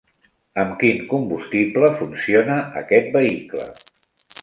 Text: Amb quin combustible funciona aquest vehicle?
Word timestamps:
Amb 0.63 0.71
quin 0.83 1.03
combustible 1.11 1.91
funciona 2.01 2.59
aquest 2.85 3.17
vehicle? 3.19 3.73